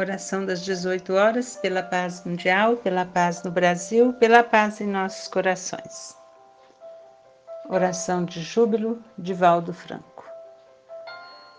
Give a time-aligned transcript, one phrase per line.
[0.00, 5.26] Oração das 18 horas pela paz mundial, pela paz no Brasil, pela paz em nossos
[5.26, 6.16] corações.
[7.68, 10.24] Oração de júbilo de Valdo Franco.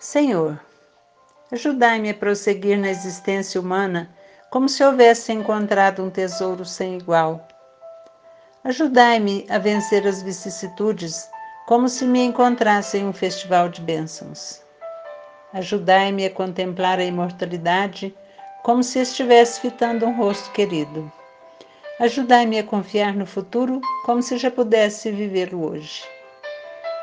[0.00, 0.58] Senhor,
[1.52, 4.08] ajudai-me a prosseguir na existência humana
[4.48, 7.46] como se houvesse encontrado um tesouro sem igual.
[8.64, 11.28] Ajudai-me a vencer as vicissitudes
[11.66, 14.62] como se me encontrasse em um festival de bênçãos.
[15.52, 18.16] Ajudai-me a contemplar a imortalidade
[18.62, 21.10] como se estivesse fitando um rosto querido.
[22.00, 26.04] Ajudai-me a confiar no futuro como se já pudesse vivê-lo hoje.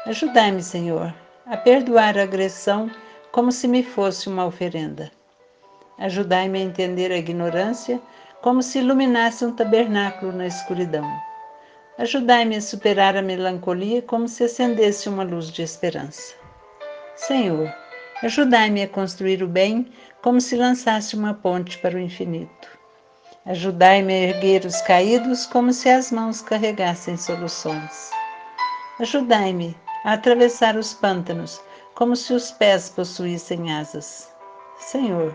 [0.06, 1.14] Ajudai-me, Senhor,
[1.46, 2.90] a perdoar a agressão
[3.32, 5.12] como se me fosse uma oferenda.
[5.98, 8.02] Ajudai-me a entender a ignorância
[8.42, 11.06] como se iluminasse um tabernáculo na escuridão.
[11.98, 16.34] Ajudai-me a superar a melancolia como se acendesse uma luz de esperança.
[17.16, 17.70] Senhor,
[18.22, 19.88] Ajudai-me a construir o bem
[20.22, 22.68] como se lançasse uma ponte para o infinito.
[23.46, 28.12] Ajudai-me a erguer os caídos como se as mãos carregassem soluções.
[29.00, 31.62] Ajudai-me a atravessar os pântanos
[31.96, 34.30] como se os pés possuíssem asas.
[34.78, 35.34] Senhor,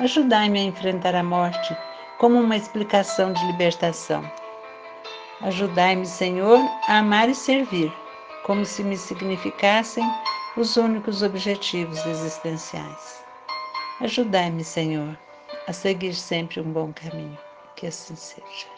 [0.00, 1.76] ajudai-me a enfrentar a morte
[2.18, 4.28] como uma explicação de libertação.
[5.40, 7.92] Ajudai-me, Senhor, a amar e servir,
[8.44, 10.04] como se me significassem
[10.56, 13.24] os únicos objetivos existenciais.
[14.00, 15.18] Ajudai-me, Senhor,
[15.66, 17.38] a seguir sempre um bom caminho.
[17.74, 18.73] Que assim seja.